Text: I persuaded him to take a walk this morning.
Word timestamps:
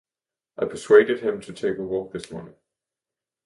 I 0.57 0.65
persuaded 0.65 1.19
him 1.19 1.41
to 1.41 1.53
take 1.53 1.77
a 1.77 1.83
walk 1.83 2.11
this 2.11 2.31
morning. 2.31 2.55